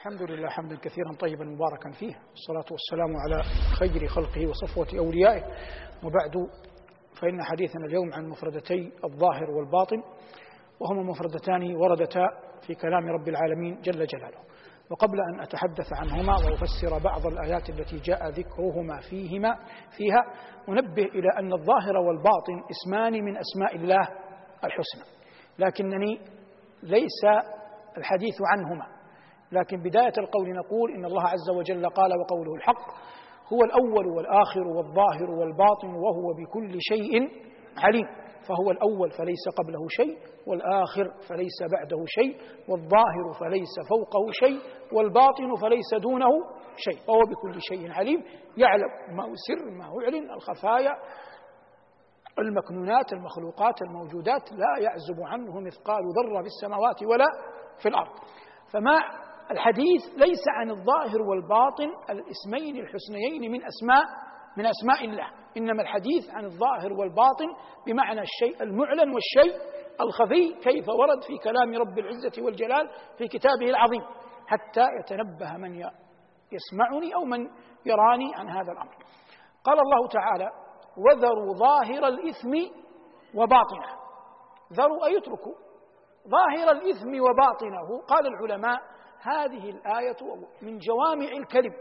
[0.00, 2.14] الحمد لله حمدا كثيرا طيبا مباركا فيه.
[2.30, 3.42] والصلاة والسلام على
[3.78, 5.42] خير خلقه وصفوة أوليائه.
[6.04, 6.48] وبعد
[7.22, 10.02] فإن حديثنا اليوم عن مفردتي الظاهر والباطن
[10.80, 12.26] وهما مفردتان وردتا
[12.66, 14.38] في كلام رب العالمين جل جلاله.
[14.90, 19.58] وقبل أن أتحدث عنهما وأفسر بعض الآيات التي جاء ذكرهما فيهما
[19.96, 20.24] فيها
[20.68, 24.08] أنبه إلى أن الظاهر والباطن اسمان من أسماء الله
[24.64, 25.04] الحسنى.
[25.58, 26.20] لكنني
[26.82, 27.24] ليس
[27.98, 28.99] الحديث عنهما.
[29.52, 32.90] لكن بداية القول نقول إن الله عز وجل قال وقوله الحق
[33.52, 37.28] هو الأول والآخر والظاهر والباطن وهو بكل شيء
[37.78, 38.06] عليم.
[38.48, 42.36] فهو الأول فليس قبله شيء والآخر فليس بعده شيء
[42.68, 44.58] والظاهر فليس فوقه شيء
[44.92, 46.28] والباطن فليس دونه
[46.76, 46.98] شيء.
[47.08, 48.24] وهو بكل شيء عليم.
[48.56, 50.92] يعلم ما سر ما أعلن الخفايا
[52.38, 57.26] المكنونات المخلوقات الموجودات لا يعزب عنه مثقال ذرة في السماوات ولا
[57.82, 58.12] في الأرض.
[58.72, 59.00] فما
[59.50, 64.04] الحديث ليس عن الظاهر والباطن الاسمين الحسنيين من اسماء
[64.56, 65.26] من أسماء الله.
[65.56, 67.46] إنما الحديث عن الظاهر والباطن
[67.86, 69.60] بمعنى الشيء المعلن والشيء
[70.00, 74.02] الخفي كيف ورد في كلام رب العزة والجلال في كتابه العظيم.
[74.46, 75.74] حتى يتنبه من
[76.52, 77.48] يسمعني أو من
[77.86, 78.94] يراني عن هذا الأمر.
[79.64, 80.50] قال الله تعالى
[80.96, 82.52] وذروا ظاهر الإثم
[83.34, 84.00] وباطنه.
[84.72, 85.54] ذروا أي اتركوا.
[86.28, 88.02] ظاهر الإثم وباطنه.
[88.08, 88.80] قال العلماء
[89.22, 90.16] هذه الآية
[90.62, 91.74] من جوامع الكلم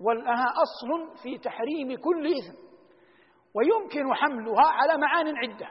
[0.00, 2.58] ولها أصل في تحريم كل إثم
[3.54, 5.66] ويمكن حملها على معان عدة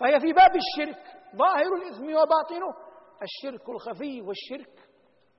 [0.00, 1.02] فهي في باب الشرك
[1.36, 4.88] ظاهر الإثم وباطنه الشرك الخفي والشرك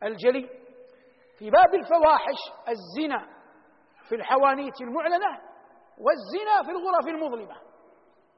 [0.04, 0.50] الجلي.
[1.40, 2.38] في باب الفواحش
[2.70, 3.28] الزنا
[4.10, 5.40] في الحوانيت المعلنة
[5.98, 7.56] والزنا في الغرف المظلمة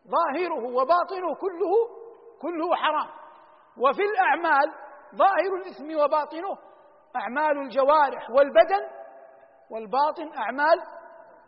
[0.08, 1.72] ظاهره وباطنه كله
[2.42, 3.10] كله حرام.
[3.78, 4.85] وفي الأعمال
[5.16, 6.58] ظاهر الإثم وباطنه
[7.16, 8.84] أعمال الجوارح والبدن
[9.72, 10.80] والباطن أعمال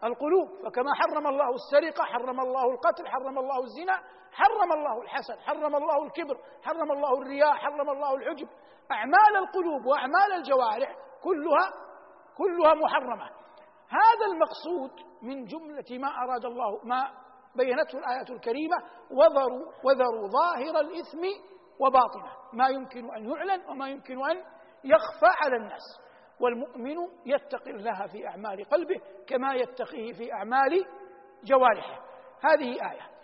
[0.03, 0.47] القلوب.
[0.65, 3.99] فكما حرم الله السرقة حرم الله القتل حرم الله الزنا
[4.31, 8.47] حرم الله الحسد حرم الله الكبر حرم الله الرياء حرم الله العجب.
[8.91, 11.71] أعمال القلوب وأعمال الجوارح كلها
[12.37, 13.29] كلها محرمة.
[13.89, 17.11] هذا المقصود من جملة ما أراد الله ما
[17.55, 18.77] بينته الآية الكريمة
[19.11, 21.21] وذروا وذروا ظاهر الإثم
[21.79, 22.31] وباطنة.
[22.53, 24.37] ما يمكن أن يعلن وما يمكن أن
[24.83, 26.07] يخفى على الناس.
[26.39, 26.95] والمؤمن
[27.25, 30.85] يتقي الله في أعمال قلبه كما يتقيه في أعمال
[31.43, 32.01] جوارحه.
[32.43, 33.17] هذه آية.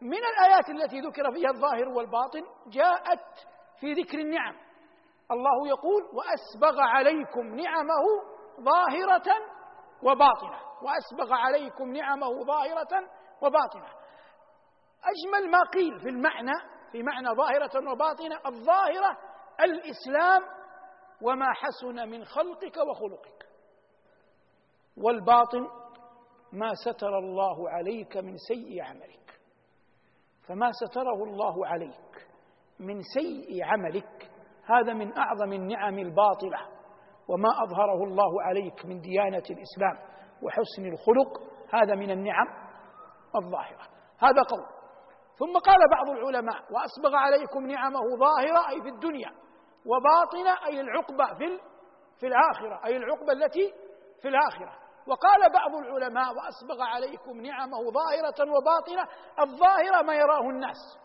[0.00, 3.26] من الآيات التي ذكر فيها الظاهر والباطن جاءت
[3.80, 4.56] في ذكر النعم.
[5.30, 8.04] الله يقول وأسبغ عليكم نعمه
[8.60, 9.34] ظاهرة
[10.02, 10.60] وباطنة.
[10.82, 13.08] وأسبغ عليكم نعمه ظاهرة
[13.42, 13.88] وباطنة.
[15.04, 19.18] أجمل ما قيل في المعنى في معنى ظاهرة وباطنة الظاهرة
[19.60, 20.42] الإسلام
[21.22, 23.48] وما حسن من خلقك وخلقك.
[24.96, 25.66] والباطن
[26.52, 29.40] ما ستر الله عليك من سيء عملك.
[30.42, 32.28] فما ستره الله عليك
[32.78, 34.30] من سيء عملك
[34.64, 36.58] هذا من أعظم النعم الباطلة.
[37.28, 39.98] وما أظهره الله عليك من ديانة الإسلام
[40.42, 41.40] وحسن الخلق
[41.74, 42.46] هذا من النعم
[43.36, 43.88] الظاهرة.
[44.18, 44.77] هذا قول.
[45.38, 49.30] ثم قال بعض العلماء وأسبغ عليكم نعمه ظاهرة أي في الدنيا
[49.86, 51.60] وباطنة أي العقبة في
[52.20, 53.74] في الآخرة أي العقبة التي
[54.22, 54.72] في الآخرة.
[55.06, 59.08] وقال بعض العلماء وأسبغ عليكم نعمه ظاهرة وباطنة
[59.40, 60.98] الظاهرة ما يراه الناس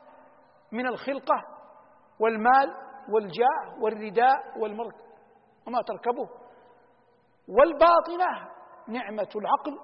[0.72, 1.44] من الخلقة
[2.20, 2.74] والمال
[3.10, 4.96] والجاه والرداء والمرك
[5.68, 6.30] وما تركبه.
[7.48, 8.50] والباطنة
[8.88, 9.80] نعمة العقل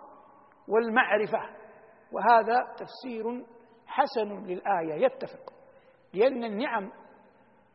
[0.68, 1.40] والمعرفة
[2.12, 3.46] وهذا تفسير
[3.90, 5.54] حسن للآية يتفق.
[6.14, 6.92] لأن النعم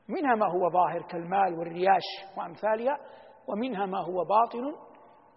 [0.08, 2.02] منها ما هو ظاهر كالمال والرياش
[2.36, 2.98] وأمثالها
[3.48, 4.76] ومنها ما هو باطن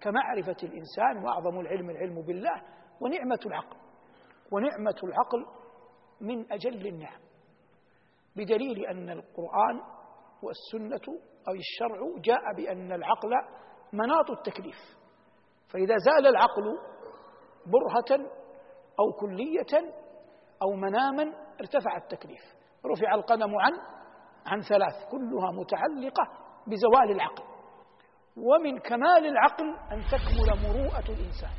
[0.01, 2.61] كمعرفة الإنسان وأعظم العلم العلم بالله
[3.01, 3.77] ونعمة العقل.
[4.51, 5.45] ونعمة العقل
[6.21, 7.19] من أجل النعم.
[8.35, 9.81] بدليل أن القرآن
[10.43, 13.29] والسنة أو الشرع جاء بأن العقل
[13.93, 14.97] مناط التكليف.
[15.67, 16.63] فإذا زال العقل
[17.65, 18.29] برهة
[18.99, 19.93] أو كلية
[20.61, 22.41] أو مناما ارتفع التكليف.
[22.85, 23.71] رفع القلم عن
[24.47, 26.27] عن ثلاث كلها متعلقة
[26.67, 27.43] بزوال العقل.
[28.37, 31.51] ومن كمال العقل أن تكمل مروءة الإنسان.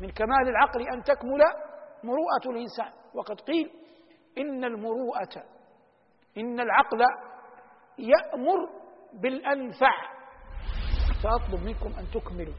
[0.00, 1.40] من كمال العقل أن تكمل
[2.04, 2.92] مروءة الإنسان.
[3.14, 3.70] وقد قيل
[4.38, 5.44] إن المروءة
[6.38, 7.00] إن العقل
[7.98, 8.68] يأمر
[9.12, 9.92] بالأنفع.
[11.22, 12.54] سأطلب منكم أن تكملوا.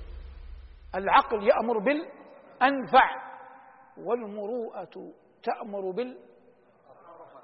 [0.95, 3.33] العقل يأمر بالأنفع.
[3.97, 6.19] والمروءة تأمر بال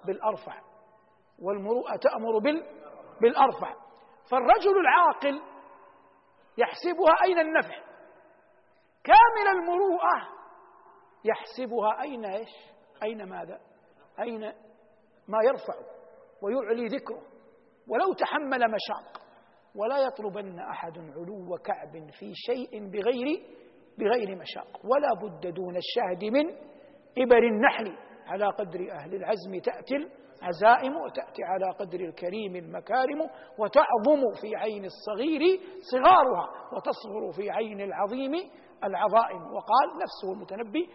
[0.05, 0.61] بالأرفع
[1.39, 2.63] والمروءة تأمر بال
[3.21, 3.73] بالأرفع.
[4.31, 5.41] فالرجل العاقل
[6.57, 7.75] يحسبها أين النفع؟
[9.03, 10.27] كامل المروءة
[11.25, 12.49] يحسبها أين إيش؟
[13.03, 13.59] أين ماذا؟
[14.19, 14.41] أين
[15.27, 15.73] ما يرفع
[16.41, 17.21] ويعلي ذكره.
[17.87, 19.21] ولو تحمل مشاق
[19.75, 23.43] ولا يطلبن أحد علو كعب في شيء بغير
[23.97, 24.79] بغير مشاق.
[24.85, 26.68] ولا بد دون الشهد من
[27.17, 27.97] إبر النحل
[28.27, 29.95] على قدر أهل العزم تأتي
[30.41, 33.21] العزائم وتأتي على قدر الكريم المكارم
[33.59, 35.41] وتعظم في عين الصغير
[35.91, 38.31] صغارها وتصغر في عين العظيم
[38.83, 39.41] العظائم.
[39.41, 40.89] وقال نفسه المتنبي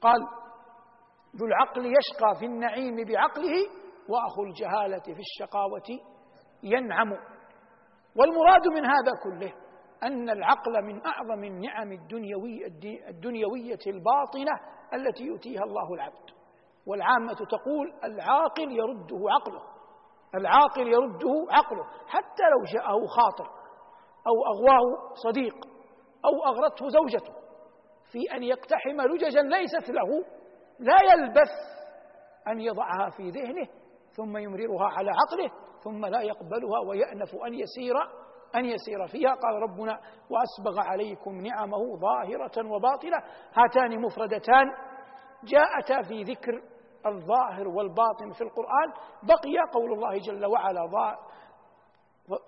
[0.00, 0.20] قال
[1.36, 3.56] ذو العقل يشقى في النعيم بعقله
[4.08, 6.00] وأخو الجهالة في الشقاوة
[6.62, 7.12] ينعم.
[8.16, 9.52] والمراد من هذا كله
[10.02, 12.66] أن العقل من أعظم النعم الدنيوية,
[13.08, 14.52] الدنيوية الباطنة
[14.94, 16.30] التي يؤتيها الله العبد.
[16.86, 19.62] والعامة تقول العاقل يرده عقله.
[20.34, 21.84] العاقل يرده عقله.
[22.06, 23.50] حتى لو جاءه خاطر
[24.26, 25.54] أو أغواه صديق
[26.24, 27.32] أو أغرته زوجته
[28.12, 30.24] في أن يقتحم لججا ليست له.
[30.78, 31.50] لا يلبث
[32.48, 33.68] أن يضعها في ذهنه
[34.16, 35.50] ثم يمررها على عقله
[35.84, 37.94] ثم لا يقبلها ويأنف أن يسير
[38.56, 39.34] أن يسير فيها.
[39.34, 40.00] قال ربنا
[40.30, 43.16] وأسبغ عليكم نعمه ظاهرة وباطنة.
[43.54, 44.64] هاتان مفردتان
[45.44, 46.62] جاءتا في ذكر
[47.06, 48.92] الظاهر والباطن في القرآن.
[49.22, 50.86] بقي قول الله جل وعلا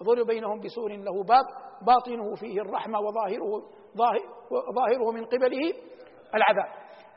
[0.03, 1.45] ضرب بينهم بسور له باب
[1.83, 3.63] باطنه فيه الرحمة وظاهره
[4.75, 5.73] ظاهره من قبله
[6.35, 6.73] العذاب.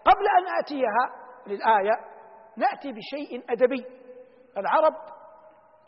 [0.06, 1.92] قبل أن آتيها للآية
[2.57, 3.86] نأتي بشيء أدبي.
[4.57, 4.94] العرب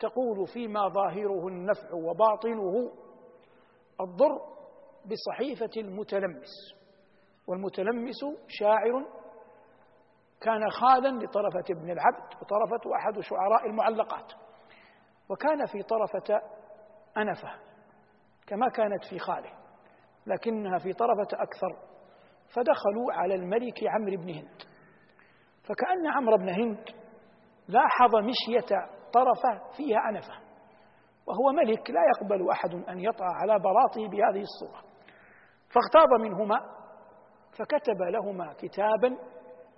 [0.00, 2.92] تقول فيما ظاهره النفع وباطنه
[4.00, 4.38] الضر
[5.06, 6.50] بصحيفة المتلمس.
[7.46, 9.06] والمتلمس شاعر
[10.40, 14.32] كان خالا لطرفة ابن العبد وطرفة أحد شعراء المعلقات.
[15.28, 16.40] وكان في طرفة
[17.16, 17.50] أنفة
[18.46, 19.52] كما كانت في خاله
[20.26, 21.90] لكنها في طرفة أكثر
[22.54, 24.62] فدخلوا على الملك عمرو بن هند.
[25.62, 26.84] فكأن عمرو بن هند
[27.68, 30.34] لاحظ مشية طرفة فيها أنفة.
[31.26, 34.82] وهو ملك لا يقبل أحد أن يطأ على بلاطه بهذه الصورة.
[35.68, 36.60] فاغتاظ منهما
[37.58, 39.16] فكتب لهما كتابا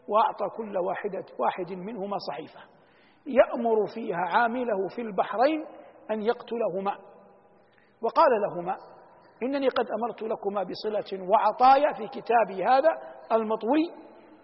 [0.09, 2.61] وأعطى كل واحدة واحد منهما صحيفة.
[3.27, 5.65] يأمر فيها عامله في البحرين
[6.11, 6.99] أن يقتلهما.
[8.03, 8.77] وقال لهما
[9.43, 12.89] إنني قد أمرت لكما بصلة وعطايا في كتابي هذا
[13.33, 13.93] المطوي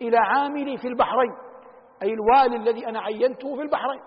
[0.00, 1.32] إلى عاملي في البحرين
[2.02, 4.00] أي الوالي الذي أنا عينته في البحرين.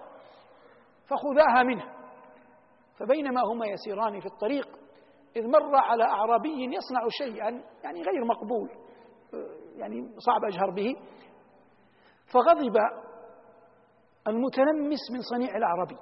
[1.11, 1.85] فخذاها منه.
[2.99, 4.67] فبينما هما يسيران في الطريق
[5.35, 8.69] إذ مر على أعرابي يصنع شيئا يعني غير مقبول
[9.75, 10.95] يعني صعب أجهر به.
[12.33, 12.77] فغضب
[14.27, 15.97] المتلمس من صنيع الأعرابي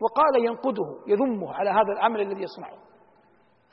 [0.00, 2.78] وقال ينقده يذمه على هذا العمل الذي يصنعه.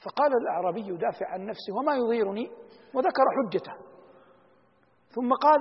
[0.04, 2.52] فقال الأعرابي يدافع عن نفسه وما يضيرني
[2.94, 3.74] وذكر حجته.
[5.10, 5.60] ثم قال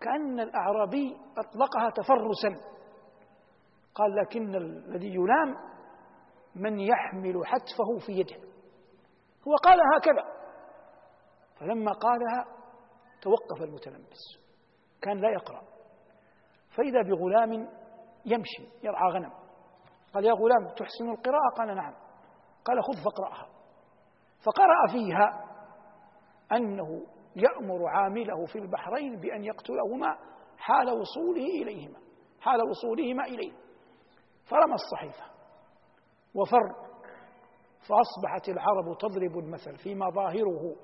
[0.00, 2.77] كأن الأعرابي أطلقها تفرسا.
[3.98, 5.56] قال لكن الذي يلام
[6.54, 8.36] من يحمل حتفه في يده.
[9.48, 10.24] هو قال هكذا.
[11.60, 12.44] فلما قالها
[13.22, 14.38] توقف المتلمس.
[15.02, 15.62] كان لا يقرأ.
[16.76, 17.52] فإذا بغلام
[18.26, 19.32] يمشي يرعى غنم.
[20.14, 21.94] قال يا غلام تحسن القراءة؟ قال نعم.
[22.64, 23.48] قال خذ فاقرأها.
[24.44, 25.44] فقرأ فيها
[26.52, 30.18] أنه يأمر عامله في البحرين بأن يقتلهما
[30.58, 31.98] حال وصوله إليهما
[32.40, 33.67] حال وصولهما إليه.
[34.50, 35.24] فرمى الصحيفة.
[36.34, 36.88] وفر
[37.88, 40.76] فأصبحت العرب تضرب المثل فيما ظاهره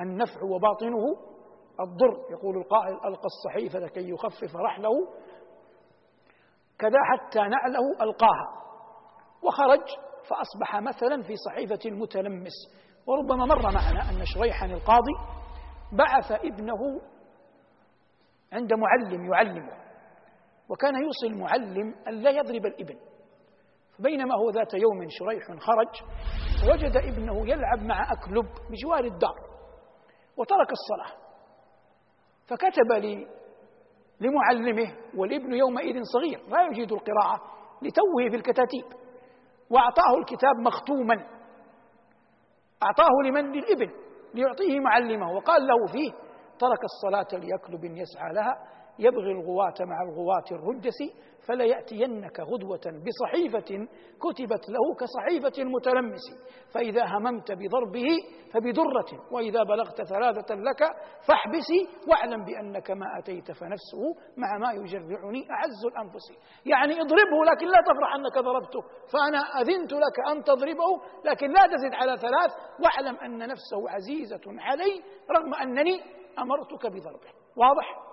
[0.00, 1.04] النفع وباطنه
[1.80, 2.30] الضر.
[2.30, 4.90] يقول القائل ألقى الصحيفة كي يخفف رحله
[6.78, 8.60] كذا حتى نعله ألقاها.
[9.42, 9.84] وخرج
[10.28, 12.52] فأصبح مثلا في صحيفة المتلمس.
[13.06, 15.12] وربما مر معنا أن شريحا القاضي
[15.92, 17.00] بعث ابنه
[18.52, 19.89] عند معلم يعلمه.
[20.70, 22.98] وكان يوصي المعلم أن لا يضرب الابن
[23.98, 26.02] بينما هو ذات يوم شريح خرج
[26.70, 29.34] وجد ابنه يلعب مع أكلب بجوار الدار
[30.36, 31.20] وترك الصلاة.
[32.46, 33.26] فكتب لي
[34.20, 37.40] لمعلمه والابن يومئذ صغير لا يجيد القراءة
[37.82, 38.84] لتوه في الكتاتيب.
[39.70, 41.14] وأعطاه الكتاب مختوما.
[42.82, 43.90] أعطاه لمن؟ للابن
[44.34, 45.32] ليعطيه معلمه.
[45.32, 46.10] وقال له فيه
[46.58, 48.79] ترك الصلاة ليكلب يسعى لها.
[49.00, 50.98] يبغي الغواة مع الغواة الرجس
[51.48, 53.88] فليأتينك غدوة بصحيفة
[54.22, 56.20] كتبت له كصحيفة المتلمس.
[56.74, 58.08] فإذا هممت بضربه
[58.52, 60.80] فبدرة وإذا بلغت ثلاثة لك
[61.28, 64.02] فاحبسي واعلم بأنك ما أتيت فنفسه
[64.36, 66.26] مع ما يجرعني أعز الأنفس.
[66.66, 68.80] يعني اضربه لكن لا تفرح أنك ضربته.
[69.12, 70.90] فأنا أذنت لك أن تضربه
[71.24, 72.50] لكن لا تزد على ثلاث
[72.82, 75.02] واعلم أن نفسه عزيزة علي
[75.36, 76.00] رغم أنني
[76.38, 77.30] أمرتك بضربه.
[77.56, 78.09] واضح؟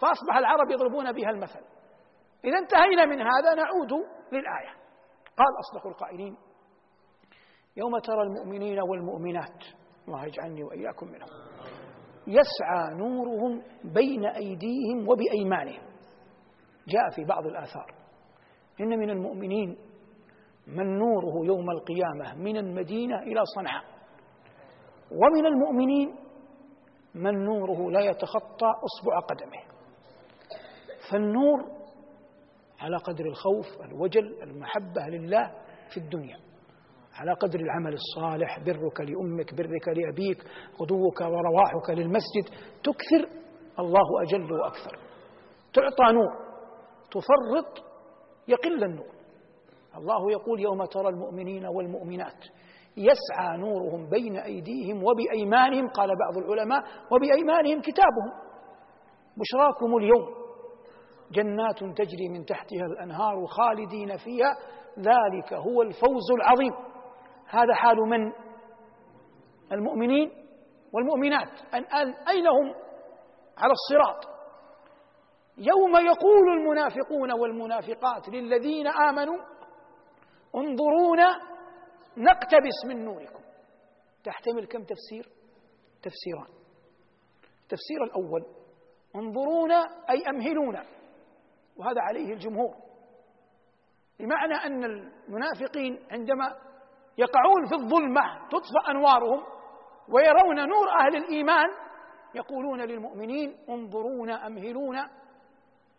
[0.00, 1.60] فأصبح العرب يضربون بها المثل.
[2.44, 3.92] إذا انتهينا من هذا نعود
[4.32, 4.80] للآية.
[5.36, 6.36] قال أصدق القائلين
[7.76, 9.64] يوم ترى المؤمنين والمؤمنات
[10.08, 11.28] الله يجعلني وإياكم منهم
[12.26, 15.82] يسعى نورهم بين أيديهم وبأيمانهم.
[16.88, 17.94] جاء في بعض الآثار
[18.80, 19.78] إن من المؤمنين
[20.66, 23.84] من نوره يوم القيامة من المدينة إلى صنعاء
[25.10, 26.16] ومن المؤمنين
[27.14, 29.69] من نوره لا يتخطى أصبع قدمه.
[31.10, 31.80] فالنور
[32.80, 35.50] على قدر الخوف الوجل المحبة لله
[35.90, 36.36] في الدنيا.
[37.14, 40.44] على قدر العمل الصالح برك لأمك برك لأبيك
[40.80, 42.44] غدوك ورواحك للمسجد
[42.84, 43.28] تكثر
[43.78, 44.98] الله أجل وأكثر.
[45.72, 46.32] تعطى نور
[47.10, 47.84] تفرط
[48.48, 49.14] يقل النور.
[49.96, 52.44] الله يقول يوم ترى المؤمنين والمؤمنات
[52.96, 58.30] يسعى نورهم بين أيديهم وبأيمانهم قال بعض العلماء وبأيمانهم كتابهم.
[59.36, 60.39] بشراكم اليوم.
[61.30, 64.56] جنات تجري من تحتها الأنهار خالدين فيها
[64.98, 66.72] ذلك هو الفوز العظيم.
[67.46, 68.32] هذا حال من؟
[69.72, 70.30] المؤمنين
[70.92, 71.74] والمؤمنات.
[71.74, 71.84] أن
[72.28, 72.74] أين هم؟
[73.58, 74.24] على الصراط.
[75.58, 79.38] يوم يقول المنافقون والمنافقات للذين آمنوا
[80.56, 81.40] انظرونا
[82.16, 83.40] نقتبس من نوركم.
[84.24, 85.28] تحتمل كم تفسير؟
[86.02, 86.60] تفسيران.
[87.62, 88.46] التفسير الأول
[89.16, 90.99] انظرونا أي أمهلونا.
[91.80, 92.74] وهذا عليه الجمهور.
[94.20, 96.56] بمعنى أن المنافقين عندما
[97.18, 99.42] يقعون في الظلمة تطفأ أنوارهم
[100.08, 101.68] ويرون نور أهل الإيمان
[102.34, 105.10] يقولون للمؤمنين انظرونا أمهلونا.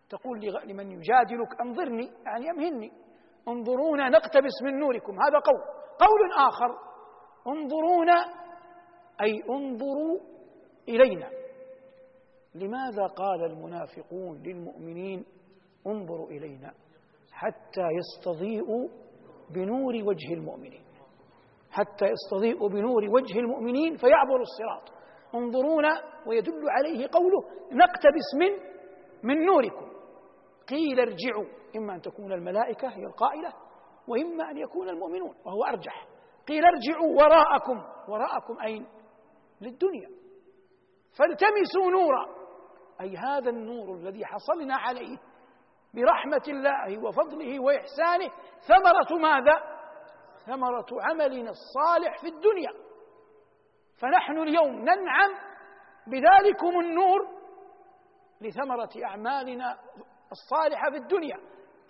[0.10, 2.92] تقول لمن يجادلك أنظرني يعني أمهلني.
[3.48, 5.14] انظرونا نقتبس من نوركم.
[5.14, 5.62] هذا قول.
[6.00, 6.78] قول آخر.
[7.48, 8.26] انظرونا
[9.22, 10.20] أي انظروا
[10.90, 11.30] إلينا.
[12.56, 15.26] لماذا قال المنافقون للمؤمنين
[15.88, 16.74] انظروا إلينا
[17.32, 18.88] حتى يستضيئوا
[19.50, 20.84] بنور وجه المؤمنين.
[21.72, 24.98] حتى يستضيئوا بنور وجه المؤمنين فيعبروا الصراط.
[25.36, 28.72] انظرونا ويدل عليه قوله نقتبس من
[29.24, 29.92] من نوركم.
[30.70, 31.46] قيل ارجعوا
[31.76, 33.54] إما أن تكون الملائكة هي القائلة
[34.08, 36.08] وإما أن يكون المؤمنون وهو أرجح.
[36.48, 38.88] قيل ارجعوا وراءكم وراءكم أين؟
[39.62, 40.10] للدنيا.
[41.18, 42.42] فالتمسوا نورا.
[43.02, 45.18] أي هذا النور الذي حصلنا عليه
[45.94, 48.32] برحمة الله وفضله وإحسانه.
[48.68, 49.64] ثمرة ماذا؟
[50.46, 52.72] ثمرة عملنا الصالح في الدنيا.
[54.02, 55.32] فنحن اليوم ننعم
[56.08, 57.20] بذلكم النور
[58.42, 59.80] لثمرة أعمالنا
[60.32, 61.38] الصالحة في الدنيا.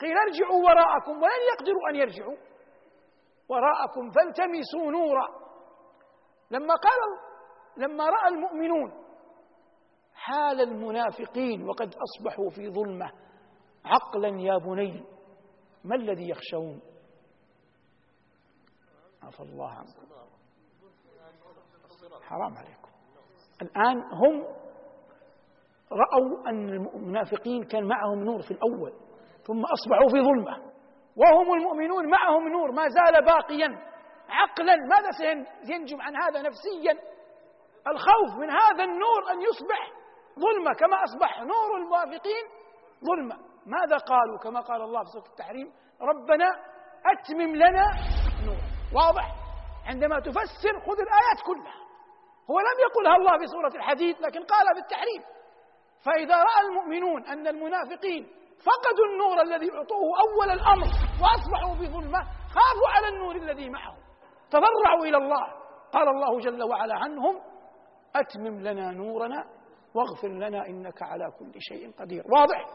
[0.01, 2.37] قيل ارجعوا وراءكم ولن يقدروا أن يرجعوا.
[3.49, 5.27] وراءكم فالتمسوا نورا.
[6.51, 7.31] لما قال
[7.77, 9.01] لما رأى المؤمنون
[10.15, 13.11] حال المنافقين وقد أصبحوا في ظلمة
[13.85, 15.03] عقلا يا بني
[15.83, 16.81] ما الذي يخشون؟
[19.23, 20.01] عفى الله عنكم.
[22.21, 22.89] حرام عليكم.
[23.61, 24.43] الآن هم
[25.91, 28.93] رأوا أن المنافقين كان معهم نور في الأول
[29.43, 30.71] ثم أصبحوا في ظلمة.
[31.15, 33.91] وهم المؤمنون معهم نور ما زال باقيا.
[34.29, 35.11] عقلا ماذا
[35.63, 37.11] سينجم عن هذا نفسيا؟
[37.87, 39.91] الخوف من هذا النور أن يصبح
[40.39, 42.45] ظلمة كما أصبح نور الموافقين
[43.05, 43.50] ظلمة.
[43.65, 46.49] ماذا قالوا؟ كما قال الله في سورة التحريم ربنا
[47.05, 47.85] أتمم لنا
[48.45, 48.61] نور
[48.95, 49.35] واضح؟
[49.85, 51.81] عندما تفسر خذ الآيات كلها.
[52.49, 55.21] هو لم يقلها الله في سورة الحديد لكن قالها بالتحريم
[56.05, 58.23] فإذا رأى المؤمنون أن المنافقين
[58.65, 60.87] فقدوا النور الذي أعطوه أول الأمر
[61.21, 62.21] وأصبحوا في ظلمة
[62.55, 63.97] خافوا على النور الذي معهم.
[64.51, 65.47] تضرعوا إلى الله.
[65.93, 67.41] قال الله جل وعلا عنهم
[68.15, 69.45] أتمم لنا نورنا
[69.95, 72.23] واغفر لنا إنك على كل شيء قدير.
[72.35, 72.65] واضح؟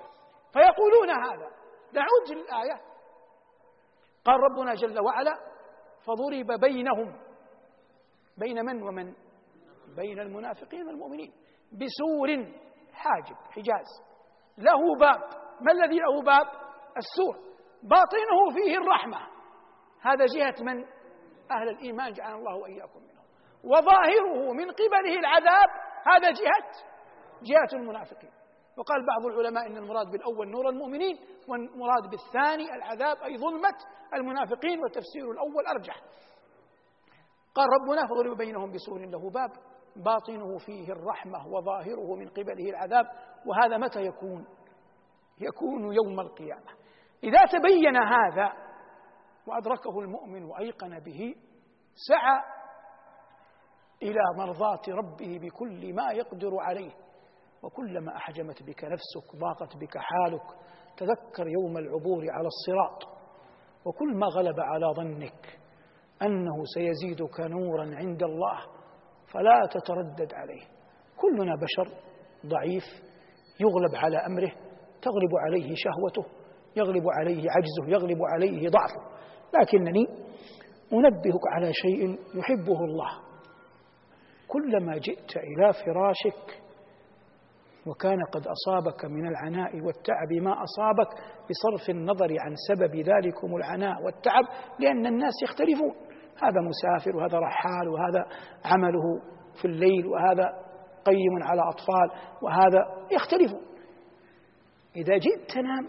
[0.52, 1.50] فيقولون هذا.
[1.92, 2.80] نعود للآية.
[4.24, 5.38] قال ربنا جل وعلا
[6.06, 7.20] فضرب بينهم
[8.38, 9.14] بين من ومن؟
[9.96, 11.32] بين المنافقين والمؤمنين.
[11.72, 12.54] بسور
[12.92, 14.02] حاجب حجاز.
[14.58, 15.20] له باب.
[15.60, 16.46] ما الذي له باب؟
[16.96, 17.36] السور.
[17.82, 19.18] باطنه فيه الرحمة.
[20.02, 20.84] هذا جهة من؟
[21.50, 22.12] أهل الإيمان.
[22.12, 23.24] جعل الله وإياكم منهم.
[23.64, 25.68] وظاهره من قبله العذاب.
[26.06, 26.70] هذا جهة؟
[27.42, 28.30] جهة المنافقين.
[28.76, 31.18] وقال بعض العلماء إن المراد بالأول نور المؤمنين
[31.48, 33.76] والمراد بالثاني العذاب أي ظلمة
[34.14, 36.02] المنافقين والتفسير الأول أرجح.
[37.54, 39.50] قال ربنا فضرب بينهم بسور له باب
[39.96, 43.06] باطنه فيه الرحمة وظاهره من قبله العذاب
[43.46, 44.46] وهذا متى يكون؟
[45.38, 46.70] يكون يوم القيامة.
[47.24, 48.52] إذا تبين هذا
[49.46, 51.34] وأدركه المؤمن وأيقن به
[52.08, 52.40] سعى
[54.02, 57.05] إلى مرضاة ربه بكل ما يقدر عليه.
[57.66, 60.42] وكلما أحجمت بك نفسك ضاقت بك حالك
[60.96, 63.16] تذكر يوم العبور على الصراط.
[63.84, 65.58] وكل ما غلب على ظنك
[66.22, 68.58] أنه سيزيدك نورا عند الله
[69.32, 70.62] فلا تتردد عليه.
[71.16, 71.96] كلنا بشر
[72.46, 72.84] ضعيف
[73.60, 74.52] يغلب على أمره
[75.02, 76.30] تغلب عليه شهوته
[76.76, 79.16] يغلب عليه عجزه يغلب عليه ضعفه.
[79.60, 80.06] لكنني
[80.92, 83.10] أنبهك على شيء يحبه الله.
[84.48, 86.65] كلما جئت إلى فراشك
[87.86, 90.32] وكان قد أصابك من العناء والتعب.
[90.32, 91.08] ما أصابك
[91.50, 94.44] بصرف النظر عن سبب ذلكم العناء والتعب؟
[94.78, 95.94] لأن الناس يختلفون.
[96.42, 98.26] هذا مسافر وهذا رحال وهذا
[98.64, 99.20] عمله
[99.60, 100.48] في الليل وهذا
[101.04, 103.62] قيم على أطفال وهذا يختلفون.
[104.96, 105.88] إذا جئت تنام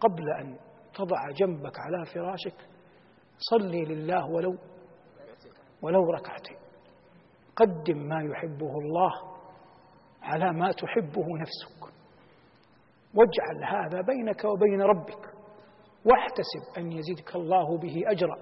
[0.00, 0.58] قبل أن
[0.94, 2.68] تضع جنبك على فراشك
[3.38, 4.56] صلي لله ولو
[5.82, 6.56] ولو ركعتين.
[7.56, 9.33] قدم ما يحبه الله.
[10.24, 11.94] على ما تحبه نفسك.
[13.14, 15.34] واجعل هذا بينك وبين ربك
[16.04, 18.36] واحتسب أن يزيدك الله به أجرا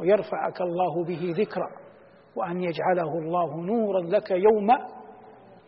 [0.00, 1.68] ويرفعك الله به ذكرا
[2.36, 4.68] وأن يجعله الله نورا لك يوم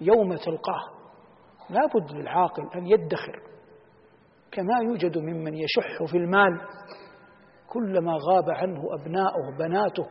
[0.01, 0.85] يوم تلقاه.
[1.71, 3.43] لا بد للعاقل أن يدخر
[4.53, 6.61] كما يوجد ممن يشح في المال.
[7.69, 10.07] كلما غاب عنه أبناؤه بناته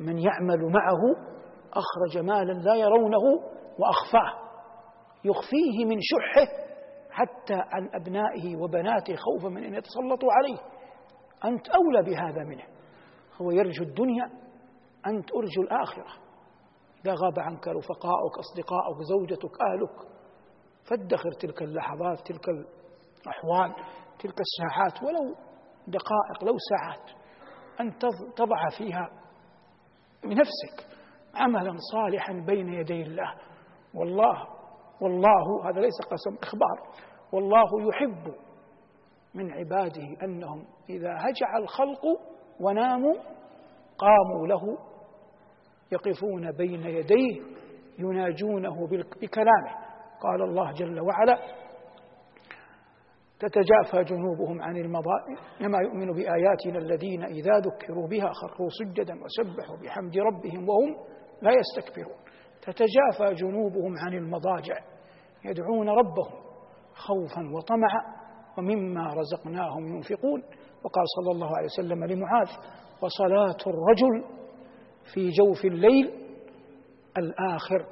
[0.00, 1.30] من يعمل معه
[1.72, 3.24] أخرج مالا لا يرونه
[3.78, 4.49] وأخفاه.
[5.24, 6.70] يخفيه من شحه
[7.10, 10.58] حتى عن أبنائه وبناته خوفا من أن يتسلطوا عليه.
[11.44, 12.64] أنت أولى بهذا منه.
[13.40, 14.24] هو يرجو الدنيا
[15.06, 16.12] أنت أرجو الآخرة.
[17.04, 20.10] إذا غاب عنك رفقاؤك أصدقاؤك زوجتك أهلك.
[20.90, 23.74] فادخر تلك اللحظات تلك الأحوال
[24.18, 25.34] تلك الساعات ولو
[25.88, 27.10] دقائق لو ساعات
[27.80, 27.98] أن
[28.36, 29.10] تضع فيها
[30.22, 30.96] بنفسك
[31.34, 33.34] عملا صالحا بين يدي الله.
[33.94, 34.59] والله
[35.00, 38.34] والله هذا ليس قسم إخبار والله يحب
[39.34, 42.02] من عباده أنهم إذا هجع الخلق
[42.60, 43.14] وناموا
[43.98, 44.78] قاموا له
[45.92, 47.40] يقفون بين يديه
[47.98, 48.86] يناجونه
[49.22, 49.90] بكلامه.
[50.20, 51.38] قال الله جل وعلا
[53.38, 60.18] تتجافى جنوبهم عن المضائع كما يؤمن بآياتنا الذين إذا ذكروا بها خروا سجدا وسبحوا بحمد
[60.18, 60.96] ربهم وهم
[61.42, 62.16] لا يستكبرون.
[62.62, 64.78] تتجافى جنوبهم عن المضاجع
[65.44, 66.40] يدعون ربهم
[66.94, 68.20] خوفا وطمعا
[68.58, 70.42] ومما رزقناهم ينفقون.
[70.84, 72.48] وقال صلى الله عليه وسلم لمعاذ
[73.02, 74.24] وصلاة الرجل
[75.14, 76.10] في جوف الليل
[77.18, 77.86] الآخر.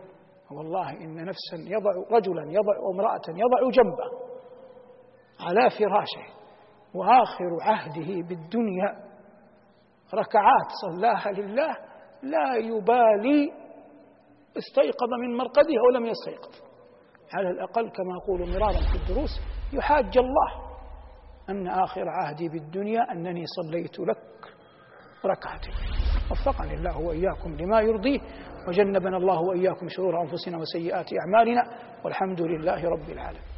[0.51, 4.29] والله إن نفسا يضع رجلا يضع امرأة يضع جنبه
[5.41, 6.35] على فراشه
[6.95, 9.09] وآخر عهده بالدنيا.
[10.15, 11.77] ركعات صلاها لله
[12.23, 13.53] لا يبالي
[14.59, 16.68] استيقظ من مرقده أو لم يستيقظ.
[17.35, 19.41] على الأقل كما أقول مرارا في الدروس
[19.73, 20.69] يحاج الله
[21.51, 24.19] أن آخر عهدي بالدنيا أنني صليت لك
[25.25, 25.75] ركعتين
[26.31, 28.21] وفقني الله وإياكم لما يرضيه
[28.69, 31.62] وجنبنا الله وإياكم شرور أنفسنا وسيئات أعمالنا
[32.05, 33.49] والحمد لله رب العالمين.